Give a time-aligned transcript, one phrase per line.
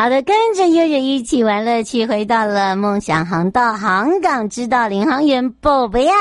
[0.00, 6.14] 好的，跟着悠悠一起玩乐趣，回到了梦想航道航港之道领航员宝贝呀。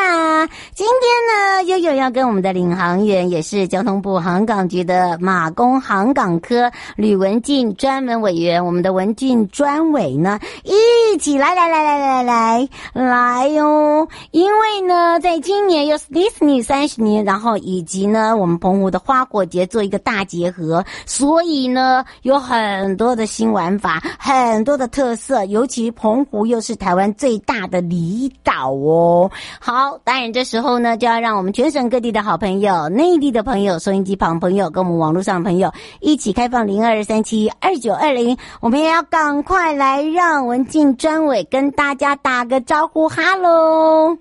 [0.76, 14.10] 今天呢，悠悠要跟我们的领航员，也是交通部航港局的马工航港科吕文静专门委员，我们的文静专委呢，一起来来来来来来来哟。
[14.32, 29.30] 因为呢，在今年又是迪士尼三十年，然后以及呢，我们澎湖的花火节做一个大结合，所以呢，有很多的新玩玩法很多的特色，尤其澎湖又是台湾最大的离岛哦。
[29.60, 44.18] 好，当然这时候呢，就要让我们全省各地的好朋友、内地的朋友、收音机旁朋友跟我们网络上的朋友一起开放零二三七二九二零，我们也要赶快来让文静专委跟大家打个招呼，哈喽！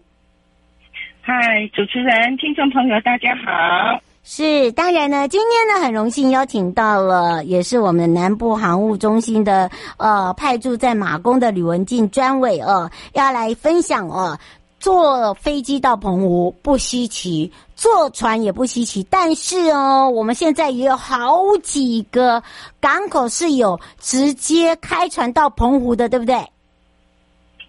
[1.23, 4.08] 嗨，主持人、听众朋友，大家好。
[4.31, 14.39] 是，当然呢，今天呢很荣幸邀请到了，也是我们南部航务中心的呃派驻在马公的吕文静专委哦，要来分享哦，
[14.79, 22.43] 坐飞机到澎湖不稀奇，坐船也不稀奇，但是哦，我们现在也有好几个
[22.83, 26.37] 港口是有直接开船到澎湖的，对不对？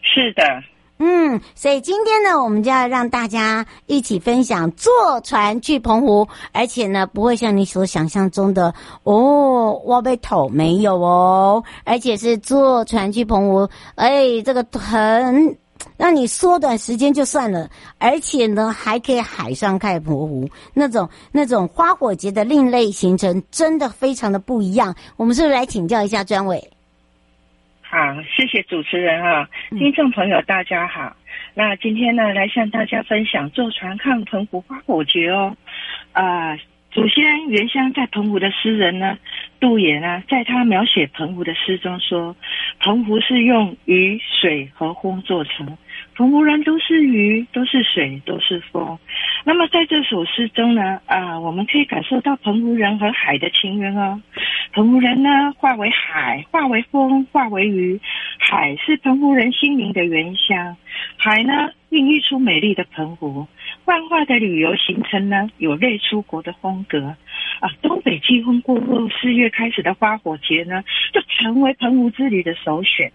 [0.01, 0.43] 是的。
[1.01, 4.91] 嗯，所以今天呢，我们就要让大家一起分享坐
[5.23, 15.57] 船去澎湖，而且呢，不会像你所想象中的哦，挖背头没有哦，而且是坐船去澎湖，哎，这个很
[15.95, 24.93] 让你缩短时间就算了，而且呢，还可以海上看澎湖那种那种花火节的另类行程，真的非常的不一样。
[25.15, 26.69] 我们是不是来请教一下专委？
[27.91, 31.15] 好，谢谢主持人啊，听众朋友大家好。
[31.55, 35.57] 那今天呢，来向大家分享坐船看澎湖花火节哦。
[36.11, 36.59] 啊、呃，
[36.91, 39.17] 祖先原乡在澎湖的诗人呢，
[39.59, 42.35] 杜衍呢，在他描写澎湖的诗中说，
[42.79, 45.75] 澎湖是用雨、水和风做成。
[46.19, 48.99] 澎湖人都是鱼，都是水，都是风。
[49.45, 54.21] 那么在这首诗中呢，啊，我们可以感受到澎湖人和海的情缘哦。
[54.73, 58.01] 澎湖人呢，化为海，化为风，化为鱼。
[58.37, 60.75] 海是澎湖人心灵的原乡，
[61.15, 63.47] 海呢，孕育出美丽的澎湖。
[63.85, 67.15] 万化的旅游行程呢，有类出国的风格。
[67.61, 73.09] 啊，东北季风过后，四月开始的花火节呢，就成为澎湖之旅的首选。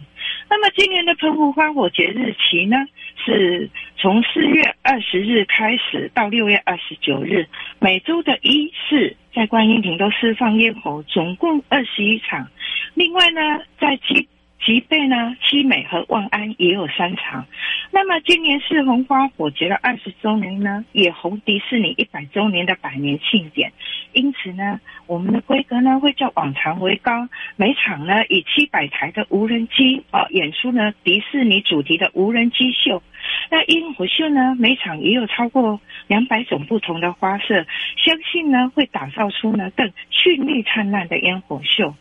[0.48, 2.76] 那么今年的澎湖花火节日期呢，
[3.24, 7.46] 是从四月二十日开始到六月二十九日，
[7.80, 12.48] 每周的一四在观音亭都释放烟火，总共二十一场。
[12.94, 13.40] 另外呢，
[13.80, 14.28] 在七。
[14.64, 17.46] 吉贝呢，西美和万安也有三场。
[17.90, 23.70] 那么今年是红花火节的二十周年呢，也红迪士尼一百周年的百年庆典。
[24.14, 33.02] 因此呢，我们的规格呢会较往常为高，每场呢以七百台的无人机啊演出呢迪士尼主题的无人机秀。
[33.50, 37.64] 那烟火秀呢，每场也有超过两百种不同的花色，
[37.96, 41.94] 相信呢会打造出呢更绚丽灿烂的烟火秀。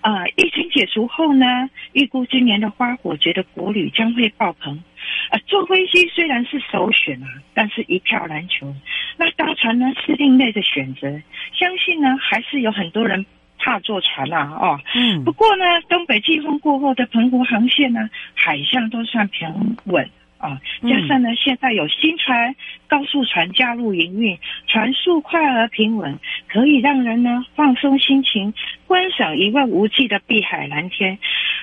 [0.00, 1.46] 啊、呃，疫情解除后呢，
[1.92, 4.82] 预估今年的花火节的国旅将会爆棚。
[5.28, 8.74] 啊、呃，坐飞机虽然是首选啊，但是一票难求。
[9.16, 11.08] 那搭船呢是另类的选择，
[11.52, 13.24] 相信呢还是有很多人
[13.58, 14.56] 怕坐船啊。
[14.60, 15.24] 哦，嗯。
[15.24, 20.08] 不过呢，东北季风过后的澎湖航线呢，海象都算平稳。
[20.38, 22.54] 啊，加上呢，现在有新船、
[22.86, 26.18] 高速船加入营运，船速快而平稳，
[26.48, 28.52] 可以让人呢放松心情，
[28.86, 31.18] 观赏一望无际的碧海蓝天。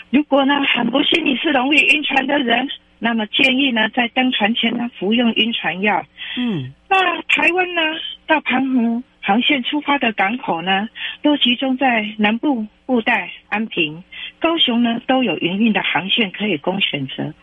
[0.10, 2.68] 如果呢很不幸你是容易晕船的人，
[2.98, 6.04] 那么建议呢在登船前呢服用晕船药。
[6.38, 7.82] 嗯，那台湾呢
[8.26, 10.90] 到澎湖航线出发的港口呢，
[11.22, 14.04] 都集中在南部布袋、安平、
[14.40, 17.34] 高雄呢都有营运的航线可以供选择。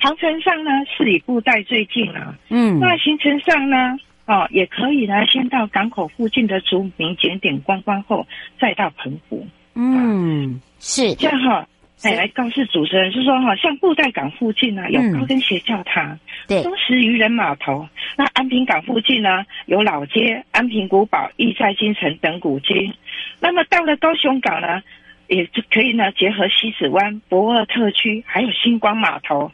[0.00, 3.96] 航程上呢，是以布袋最近啊，嗯，那行程上呢，
[4.26, 8.26] 哦，也可以呢，先到港口附近的著名景点观光后，
[8.60, 9.46] 再到澎湖。
[9.74, 11.66] 嗯，是这样哈。
[12.04, 16.16] 哎，来告诉主持人是说哈，像布袋港附近呢，有高跟鞋教堂，
[16.46, 17.88] 对，东石渔人码头。
[18.16, 22.94] 那安平港附近呢，有老街、安平古堡、亿载金城等古迹。
[23.40, 24.80] 那么到了高雄港呢，
[25.26, 29.50] 也就可以呢，结合西子湾、博尔特区，还有星光码头。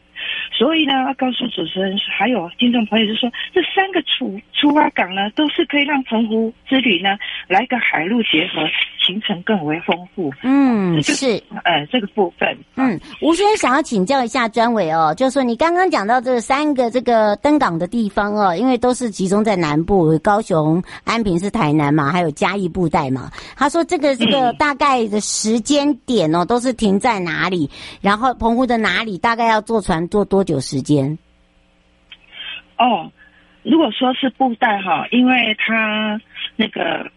[0.51, 7.17] 所以呢，要告诉主持人还有听众朋友，就说这三个出出发港呢，都是可以让澎湖之旅呢
[7.47, 8.67] 来个海陆结合，
[9.05, 10.33] 行程更为丰富。
[10.43, 23.29] 嗯，是，呃，这个部分，嗯，吴先生想要请教一下专委哦，就是说你刚刚讲到这三个这个登港的地方哦，因为都是集中在南部，高雄、安平是台南嘛，还有嘉义布袋嘛。
[23.55, 27.69] 他说这个这个大概的时间点哦，都是停在哪里？
[28.01, 31.17] 然后澎湖的哪里大概要坐船坐多久时间？
[32.77, 33.11] 哦，
[33.63, 36.21] 如果说是布袋哈，因为它
[36.55, 37.11] 那个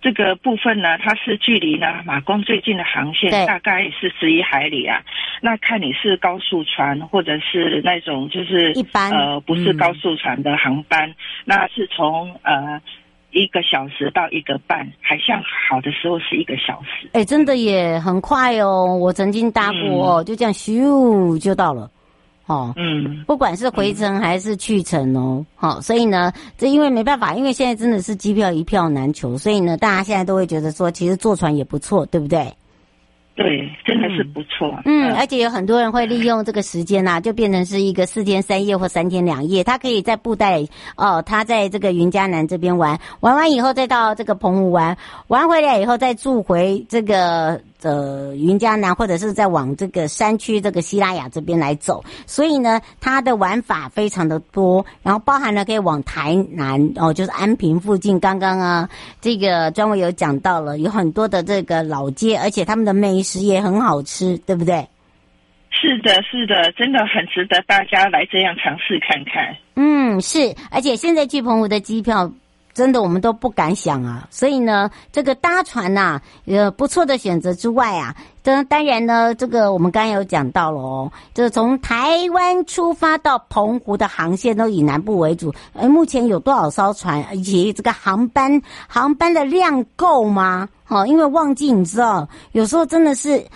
[0.00, 5.02] 这个部分呢，它是距离呢马公最近的航线大概是十一海里啊。
[5.42, 11.14] 那看你是高速船或者是那种就是一般呃不是高速船的航班，嗯、
[11.46, 12.80] 那是从呃。
[13.36, 17.10] 一个小时到一个半，海象好的时候是一个小时。
[17.14, 18.96] 哎，真的也很快哦！
[18.96, 21.90] 我曾经搭过哦，嗯、就这样咻就到了。
[22.46, 32.52] 哦，嗯，不管是回程还是去程哦，好、嗯，所以呢，这因为没办法，因为现在真的是机票一票难求，所以呢，大家现在都会觉得说，其实坐船也不错，对不对？
[33.36, 34.70] 对，真的是不错。
[34.84, 39.64] 嗯，嗯，而且有很多人会利用这个时间呐、啊，就变成是一个四天三夜或三天两夜。
[39.64, 40.62] 他可以在布袋
[40.96, 47.60] 哦，他在这个云嘉南这边玩，玩完以后再到这个澎湖玩，玩回来以后再住回这个。
[47.84, 58.18] 呃，云嘉南或者是在往这个山区这个西拉雅这边来走，所以呢，它的玩法非常的多，然后包含了可以往台南哦，就是安平附近。
[58.18, 58.88] 刚刚啊，
[59.20, 64.88] 这个专委有讲到了，有很多的这个老街，而且他们的美食也很好吃，对不对？
[65.70, 69.54] 是的，是的，真的很值得大家来这样尝试看看。
[69.76, 72.32] 嗯，是，而且现在去澎湖的机票。
[72.74, 74.26] 真的，我们都不敢想啊！
[74.30, 78.12] 所以呢，这个搭船呐，呃，不错的选择之外啊，
[78.42, 85.54] 当当然呢，这个我们刚刚有讲到了哦，就是从台湾出发到澎湖的航线都以南部为主。
[85.72, 87.24] 呃，目前有多少艘船？
[87.38, 90.68] 以及这个航班航班的量够吗？
[90.88, 93.46] 哦，因为旺季你知道，有时候真的是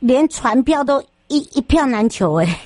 [0.00, 2.60] 连船票都一一票难求哎。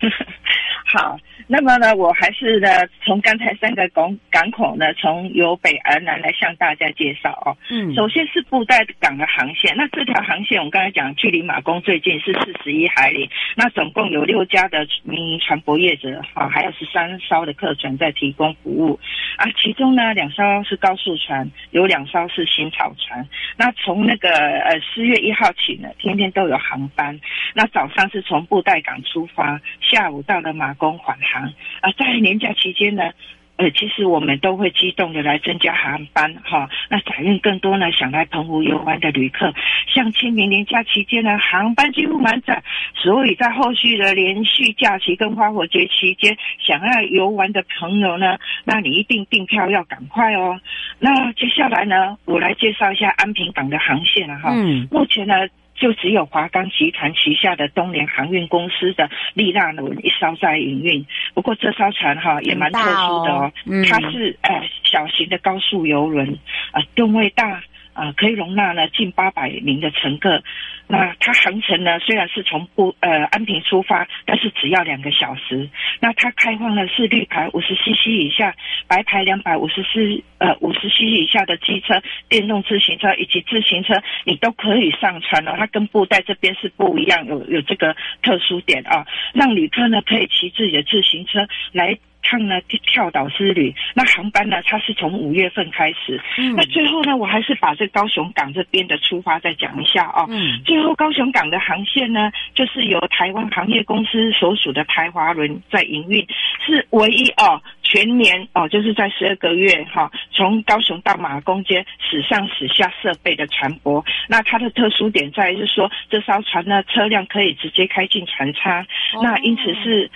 [0.96, 1.14] 好。
[1.52, 2.68] 那么呢，我还是呢，
[3.04, 7.58] 从刚才三个港港口呢，从由北而南来向大家介绍哦。
[7.68, 19.00] 嗯，首先是布袋港的航线，那这条航线我们刚才讲，距离马公最近是四十一海里，那总共有六家的民营船舶业者啊，还有十三艘的客船在提供服务
[19.36, 23.26] 啊，其中呢两艘是高速船，有两艘是新草船。
[23.56, 27.18] 那从那个呃四月一号起呢，天天都有航班。
[27.54, 31.39] 那早上是从布袋港出发，下午到了马公返航。
[31.80, 33.10] 啊，在年假期间呢，
[33.56, 36.68] 呃，其实我们都会激动的来增加航班哈。
[36.88, 39.52] 那载运更多呢，想来澎湖游玩的旅客，
[39.86, 42.62] 像清明年假期间呢，航班几乎满载。
[42.94, 50.58] 所以在后续的连续假期跟花火节期间，想要游玩的朋友呢，那你一定订票要赶快哦。
[50.98, 54.50] 那接下来呢，我来介绍一下安平港的航线了哈。
[54.54, 55.34] 嗯，目前呢。
[55.80, 61.04] 就只有华钢集团旗下的东联航运公司的利纳轮一艘在营运，
[61.34, 66.38] 不过这艘船哈也蛮特殊的哦，嗯、它是呃小型的高速游轮，
[66.72, 67.62] 呃吨位大。
[68.00, 70.42] 啊，可以容纳呢近八百名的乘客。
[70.86, 75.68] 那它航程呢虽然是从不呃安平出发，但是只要两个小时。
[76.00, 78.54] 那它开放的是绿牌五十 CC 以下、
[78.88, 85.54] 白牌两百五十四呃五十 CC 以下的机车、电动自行车以及自行车，你都可以上船，哦。
[85.58, 91.98] 它跟布袋这边是不一样，有有这个特殊点啊，让旅客呢可以骑自己的自行车来。
[92.22, 96.20] 趟呢跳岛之旅，那航班呢，它是从五月份开始。
[96.38, 100.26] 嗯，那最后呢，我还是把这高雄港这边的出发再讲一下哦。
[100.28, 106.26] 嗯，最后高雄港的航线呢，就是由台湾航业公司所属的台华轮在营运，
[106.64, 114.04] 是唯一哦，全年哦，就是在十二个月哈、哦，从高雄到马公间驶上驶下设备的船舶。
[114.28, 118.82] 那它的特殊点在于是说，这艘船呢，车辆可以直接开进船舱，
[119.14, 120.10] 哦、那因此是，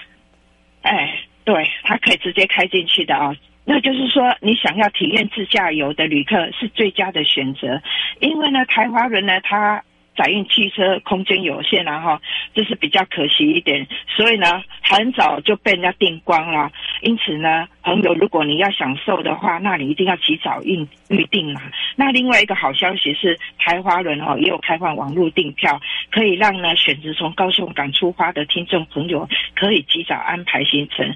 [0.82, 1.18] 哎。
[1.44, 3.34] 对，它可以直接开进去的啊、
[3.64, 7.82] 那就是说，你想要体验自驾游的旅客是最佳的选择，
[8.20, 9.82] 因为呢，台华轮呢，它
[10.16, 12.22] 载运汽车空间有限啊哈，
[12.54, 16.70] 这是比较可惜一点，所以呢，很早就被人家订光了。
[17.00, 21.60] 因此呢，朋友，如果你要享受的话，那你一定要及早预预定嘛。
[21.96, 25.80] 那另外一个好消息是，台华轮哦也有开放网络订票，
[26.14, 31.12] 可以让呢选择从高雄港出发的听众朋友可以及早安排行程。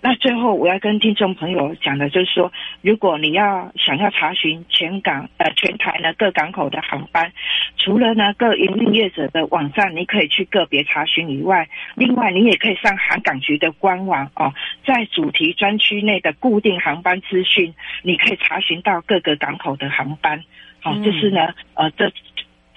[0.00, 7.30] 那最后我要跟听众朋友讲的就是说，如果你要想要查询全港呃全台呢各港口的航班，
[7.76, 14.52] 除了呢各营运业者的网站，你可以去个别查询以外，另外你也可以上航港局的官网哦，
[14.84, 20.42] 在主题专区内的固定航班资讯，你可以查询到各个港口的航班。
[20.82, 22.10] 好、就是呢呃这。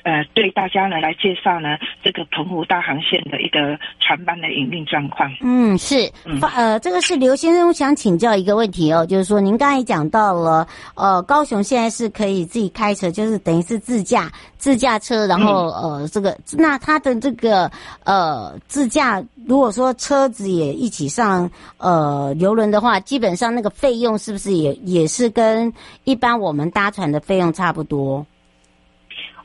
[0.03, 5.31] 呃，对大家呢来介绍呢这个澎湖大航线的一个船班的营运状况。
[5.41, 17.71] 嗯，是，嗯、呃，这个是刘先生，我想请教一个问题哦，就是说您刚才讲到了，呃，高雄现在是可以自己开车，就是等于是自驾自驾车，然后、嗯、呃，这个那他的这个
[18.03, 25.71] 呃自驾，如果说车子也一起上呃游轮的话，基本上那个费用是不是也也是跟
[26.03, 28.25] 一般我们搭船的费用差不多？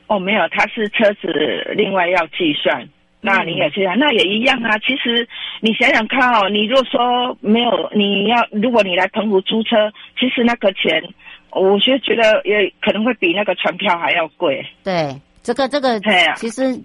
[0.09, 1.27] 哦，没有，它是车子
[1.77, 2.89] 另外要计算。
[3.21, 4.77] 那你也这样，那也一样啊。
[4.79, 5.27] 其实
[5.59, 11.03] 你想想看哦，你如果说没有，你要如果你来澎湖租车，其实那个钱，
[11.51, 14.65] 我就觉得也可能会比那个船票还要贵。
[14.83, 15.13] 对，
[15.43, 16.79] 这个这个，对啊，其实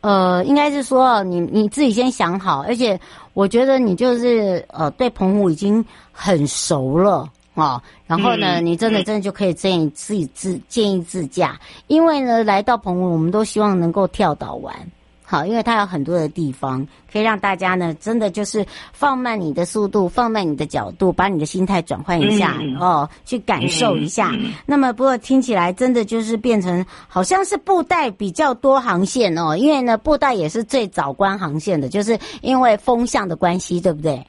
[0.00, 2.96] 呃，应该是说你你自己先想好，而且
[3.34, 7.28] 我觉得你就是呃，对澎湖已经很熟了。
[7.60, 14.74] 哦，然后呢，你真的真的就可以建议自己自建议自驾，因为呢，来到澎湖，我们都希望能够跳岛玩，
[15.22, 24.32] 好，因为它有很多的地方可以让大家呢，真的就是放慢你的速度，放慢你的角度，把你的心态转换一下哦，去感受一下。
[24.66, 34.24] 那么，不过听起来真的就是变成好像是布袋比较多航线哦，因为呢，布袋也是最早关航线的，就是因为风向的关系，对不对？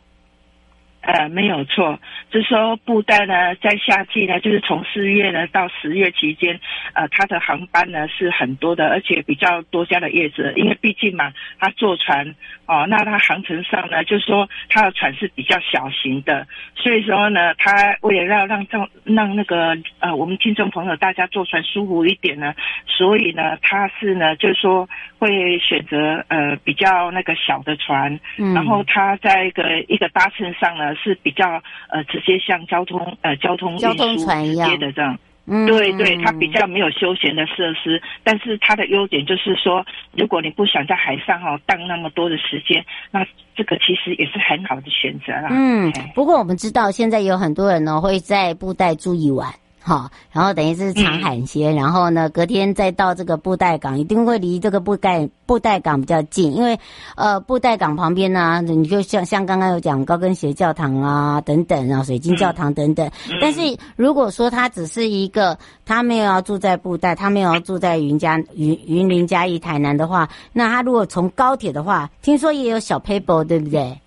[1.02, 6.60] 呃，没有错，就是说布袋呢，在夏季呢，就是从四月呢到十月期间，
[6.94, 12.36] 呃，它的航班呢是很多的，而且比较多家的业者，因为毕竟嘛，它坐船
[12.68, 22.54] 哦，那它航程上呢，就是说它的船是比较小型的，所以说呢，它为了要让让让那个呃我们听众朋友大家坐船舒服一点呢，
[22.86, 30.91] 所以呢，它是呢，就是说会选择呃比较那个小的船，嗯，然后它在一个一个搭乘上呢。
[30.96, 45.50] 是比较呃直接像交通呃交通运输接的这样，嗯，对对，它比较没有休闲的设施，但是它的优点就是说，如果你不想在海上哈荡那么多的时间，那这个其实也是很好的选择啦。
[45.52, 49.48] 嗯，不过我们知道现在有很多人呢会在布袋住一晚。
[49.84, 56.78] 好，然后等于是长海鲜，嗯、然后呢，隔天再到这个布袋港，一定会离这个布袋布袋港比较近，因为
[57.16, 63.08] 呃，布袋港旁边呢、啊，你就像像刚刚有讲高跟鞋教堂啊等等啊，水晶教堂等等。
[63.28, 63.60] 嗯、但是
[63.96, 74.00] 如果说他只是一个，他没有要住在布袋，他没有要住在云嘉云云林嘉义台南的话，那他如果从高铁的话，听说也有小 paper，对不对？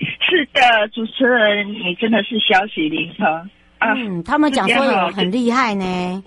[0.00, 3.26] 是的，主持人，你真的是消息灵通。
[3.80, 6.22] 嗯，他们讲说有很厉害呢。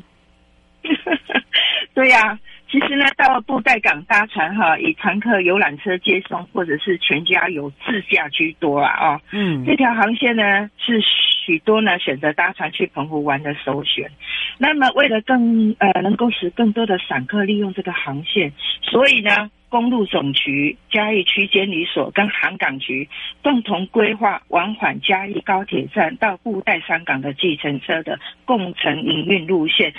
[1.94, 2.40] 对呀、啊，
[2.72, 9.16] 其实呢，到布袋港搭船哈，以常客游览车接送，或者是全家游自驾居多啊。
[9.16, 11.02] 哦，嗯，这条航线呢是
[11.46, 14.10] 许多呢选择搭船去澎湖玩的首选。
[14.58, 19.52] 那么，为了更呃能够使更多的散客利用这个航线，所以呢。
[19.72, 23.08] 公路总局、嘉义区监理所跟航港局
[23.42, 29.94] 共同规划往返嘉义高铁站到布袋山港的计程车的共乘营运路线。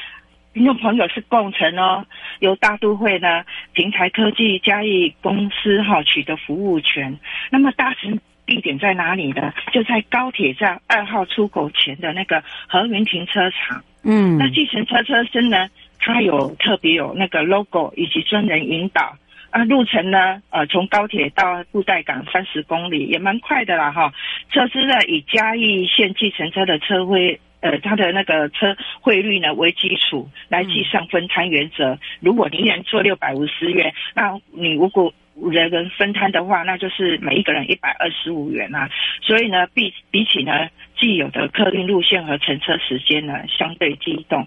[0.52, 2.04] 听众朋友是共乘哦，
[2.40, 7.18] 由大都会呢平台科技嘉义公司哈取得服务权。
[7.50, 9.54] 那么搭乘地点在哪里呢？
[9.72, 13.82] 就在高铁站二号出口前的那个和云停车场。
[14.04, 19.16] 嗯，那计程车车身呢，它有特别有那个 logo 以及专人引导。
[19.52, 20.42] 啊，路程呢？
[20.48, 24.10] 呃，从高铁到布袋港三十公里，也蛮快的啦，哈。
[24.50, 31.98] 车资呢，以嘉义县计程车的车费，呃，它的那个车汇率呢为基础来计算分摊原则。
[32.20, 38.88] 如果你一人坐六百五十元，那你如果人人分摊的话，那就是每一个人一百二十五元啊。
[39.20, 40.68] 所以呢，比比起呢
[41.02, 44.46] 既有的客运路线和乘车时间呢，相对机动。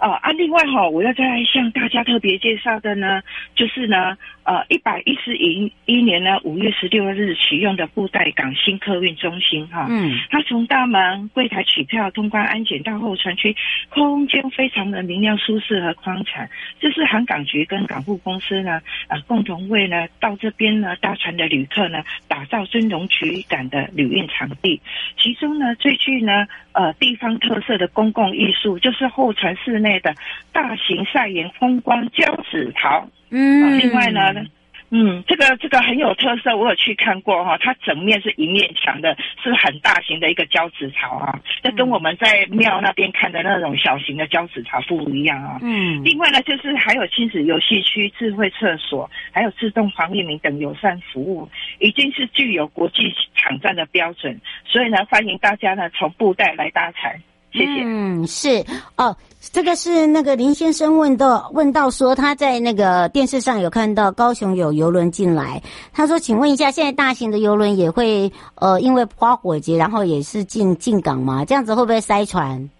[0.00, 3.22] 哦啊，另外哈、哦，我要再向大家特别介绍的呢，
[3.54, 13.54] 就是呢，呃，一百一十一一年呢五月十六日启用的布袋港新客运中心哈，嗯，它从大门柜台取票、通关安检到候船区，
[13.90, 16.48] 空间非常的明亮、舒适和宽敞。
[16.80, 24.80] 这是航港局跟港务公司呢，呃，共同为呢到这边呢搭船的旅客呢，打造尊荣取感的旅运场地。
[25.16, 30.14] 其中呢，最具呢，呃，地方特色的公共艺术，就是候船室内的
[30.52, 33.08] 大型晒盐风光交趾陶。
[33.30, 34.34] 嗯、另外呢。
[34.94, 45.58] 嗯，这个这个很有特色，我有去看过哈，它整面是一面墙的，是很大型的一个交趾陶啊，这跟我们在庙那边看的那种小型的交趾陶不一样啊。
[45.62, 57.18] 嗯，另外呢，就是还有亲子游戏区、智慧厕所，还有自动防疫门等友善服务，已经是具有国际场站的标准，所以呢，欢迎大家呢从布袋来搭船。
[57.50, 57.82] 谢谢。
[57.82, 58.48] 嗯，是
[58.96, 59.16] 哦，
[59.50, 65.60] 这个是那个林先生问到问到说他在那个电视上有看到高雄有游轮进来，
[65.92, 71.44] 他说，请问一下，现在大型的游轮也会呃因为花火节，然后也是进进港吗？
[71.44, 72.70] 这样子会不会塞船？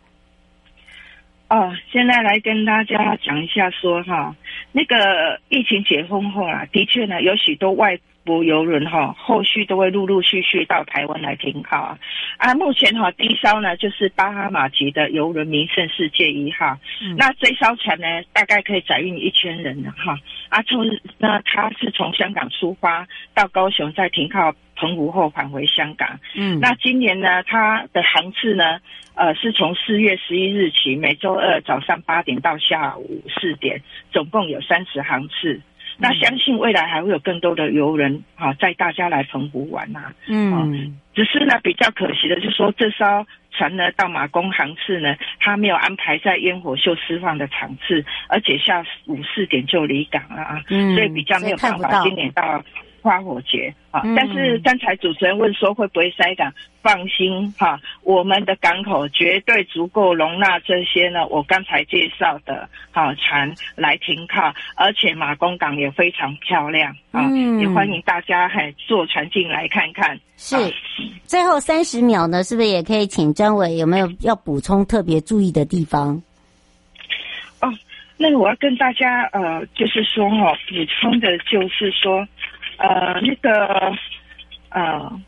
[1.52, 4.34] 哦，现在来跟大家讲一下说哈，
[4.72, 7.98] 那个疫情解封后啊，的确呢有许多外。
[8.24, 11.98] 国游轮哈，后续都会陆陆续续到台湾来停靠啊。
[12.36, 20.16] 啊，目前哈第一艘呢就是巴哈马籍的游轮名胜世界一号，嗯、那这艘船呢大概可以载运一千人的哈。
[20.50, 20.86] 啊，从
[21.18, 23.04] 那它是从香港出发
[23.34, 26.18] 到高雄，再停靠澎湖后返回香港。
[26.34, 28.80] 嗯，那今年呢它的航次呢，
[29.14, 35.60] 呃是从四月十一日起，每周二早上八点到下午四点，总共有三十航次。
[35.98, 40.12] 那相信未来还会有更多的游人啊，带大家来澎湖玩呐、啊。
[40.26, 50.62] 嗯，只是呢比较可惜的就是说，这艘船呢到马公航次呢，它没有安排在烟火秀释放的场次，而且下午四点就离港了啊。
[50.70, 52.64] 嗯，所以比较没有办法今年到。
[53.02, 61.26] 花火节啊，但是刚才主持人问说会不会塞港，放心哈，我们的港口绝对足够容纳这些呢。
[61.26, 67.28] 我刚才介绍的啊船来停靠，而且马公港也非常漂亮啊，
[67.60, 70.18] 也欢迎大家还坐船进来看看。
[70.36, 70.56] 是，
[71.24, 76.22] 最后三十秒呢，是不是也可以请张伟有没有要补充特别注意的地方？
[77.60, 77.68] 哦，
[78.16, 82.24] 那我要跟大家呃，就是说哈，补充的就是说。
[82.82, 83.92] 呃，那个，
[84.70, 85.20] 呃，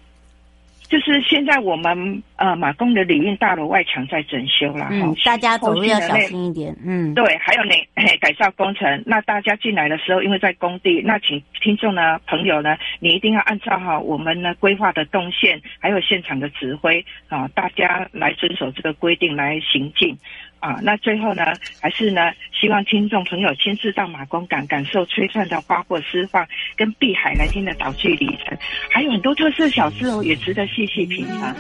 [0.89, 7.75] 就是现在我们呃马公的礼运大楼外墙在整修了，嗯，大家走路要小心一点，嗯，对，还有那
[8.21, 20.19] 改造工程，那大家进来的时候，因为在工地，那请听众呢朋友呢，你一定要按照哈我们呢规划的动线，还有现场的指挥啊，大家来遵守这个规定来行进。
[20.65, 21.45] 啊，那最后呢，
[21.79, 28.57] 还是呢，希望听众朋友亲自到马公港，感受璀璨的花火释放，跟碧海蓝天的岛距旅程，
[28.91, 31.55] 还有很多特色小吃哦，也值得细细品尝。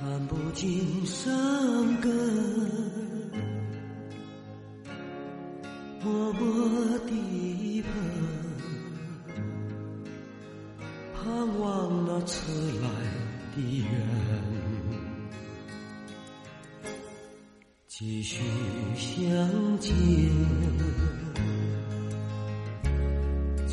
[0.00, 0.68] 谈不尽
[1.06, 1.30] 伤
[2.00, 2.10] 感，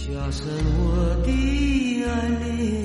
[0.08, 0.46] 加深
[0.78, 2.30] 我的爱。
[2.30, 2.85] 恋，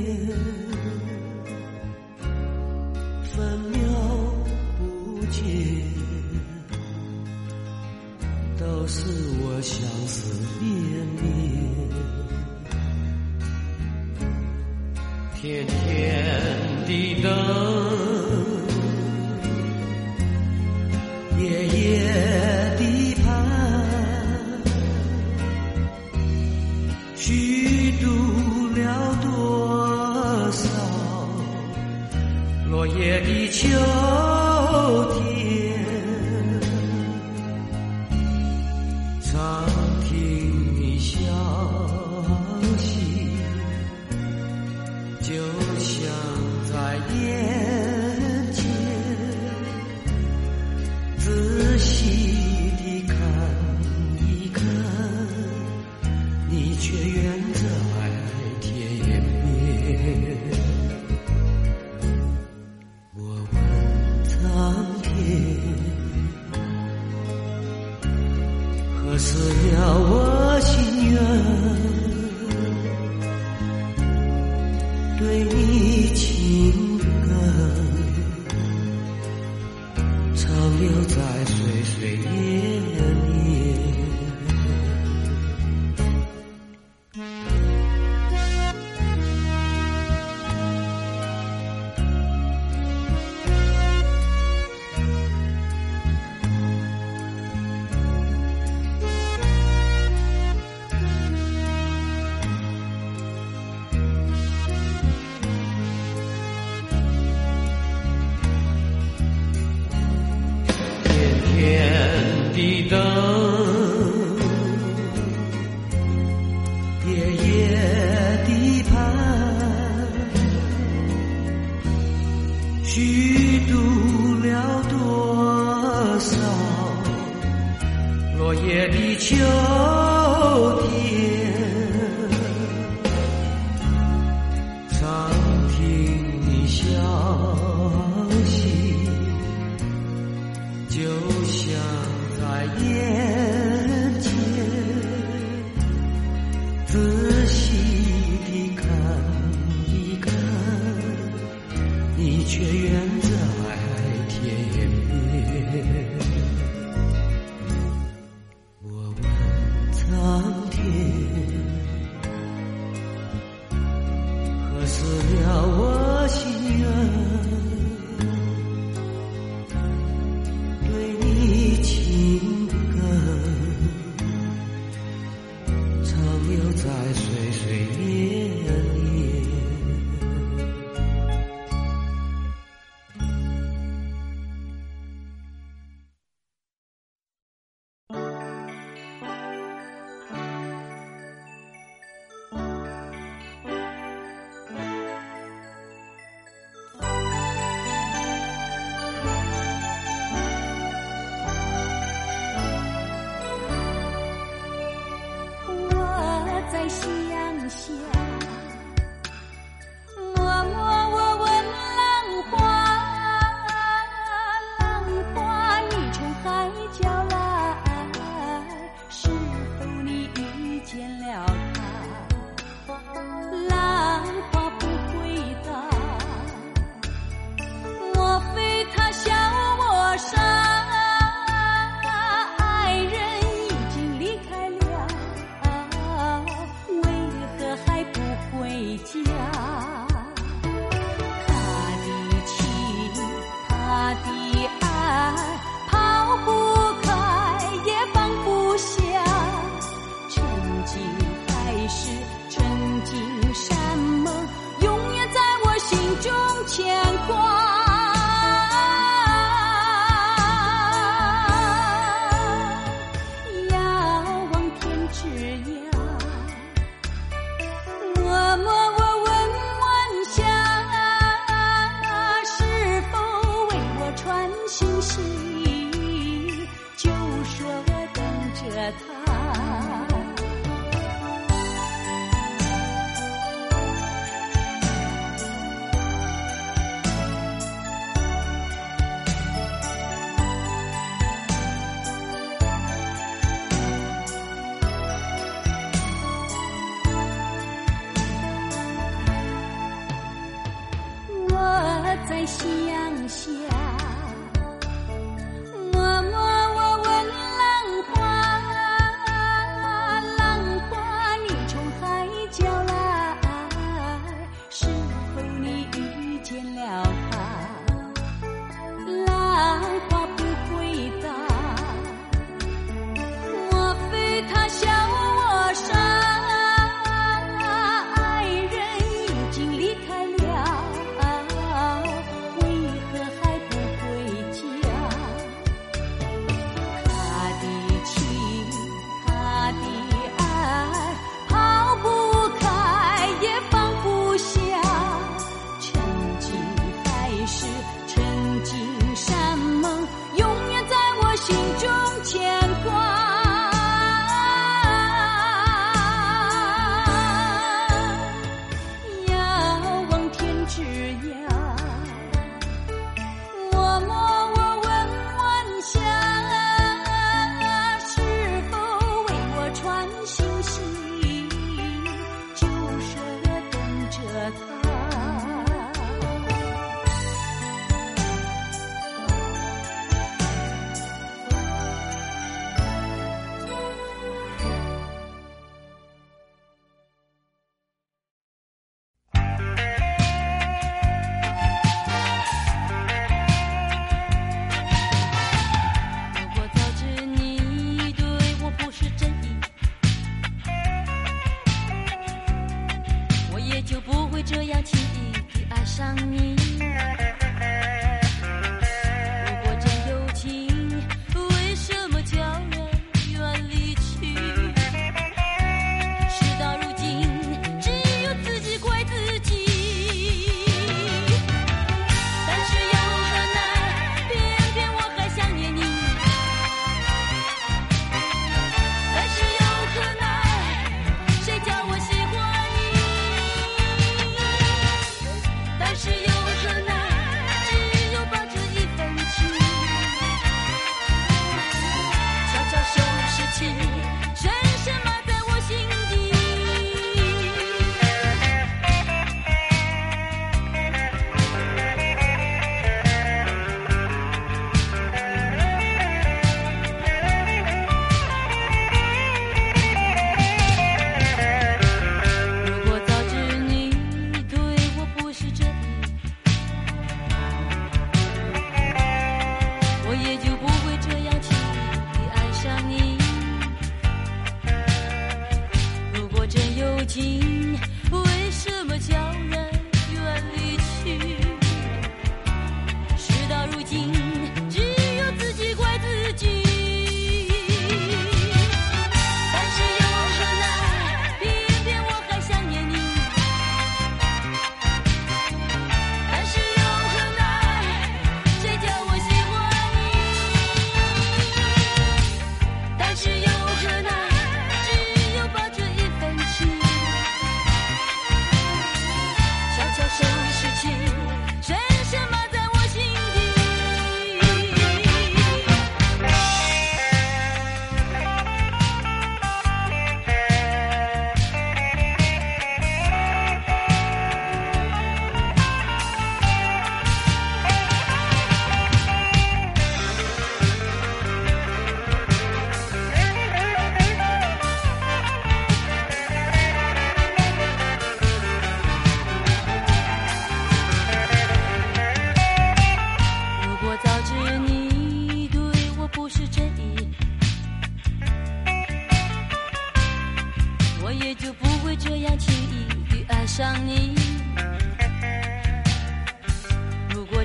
[152.51, 153.30] 却远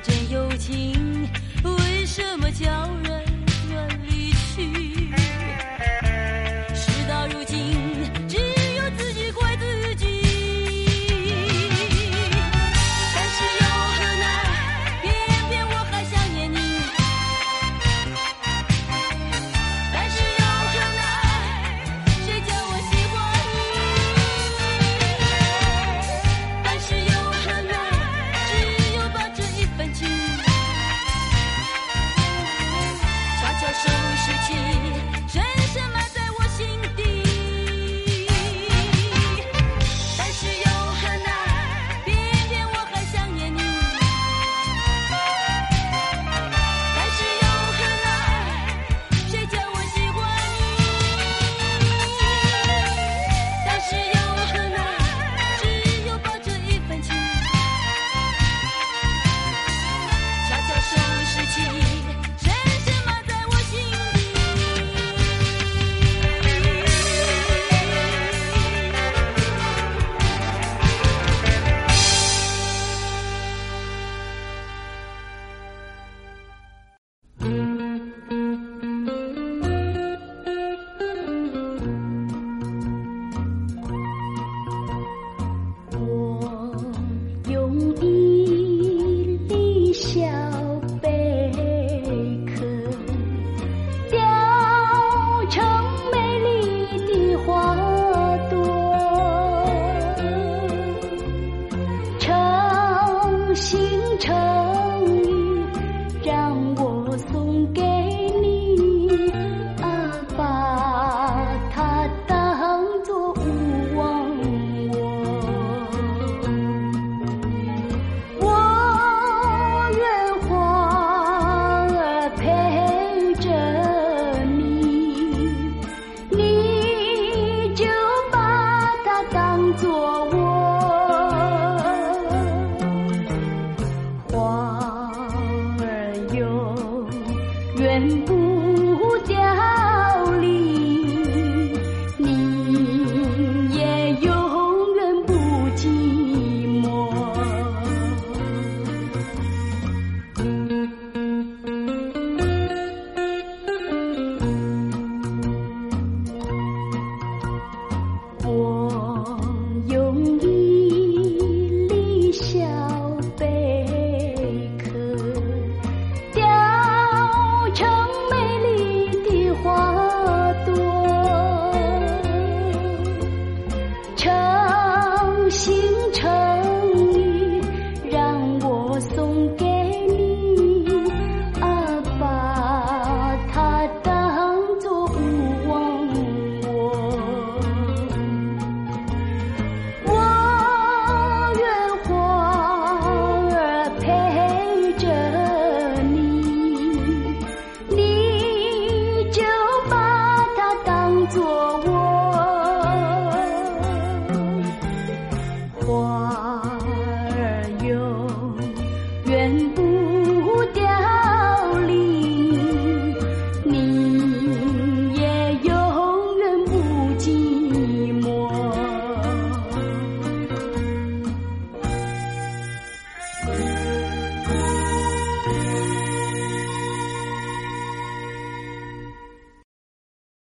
[0.06, 1.28] 真有情，
[1.64, 2.70] 为什么叫
[3.02, 3.05] 人